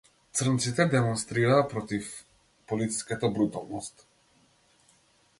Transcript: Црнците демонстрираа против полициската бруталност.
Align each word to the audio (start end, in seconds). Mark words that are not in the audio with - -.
Црнците 0.37 0.85
демонстрираа 0.93 1.65
против 1.73 2.07
полициската 2.71 3.29
бруталност. 3.35 4.03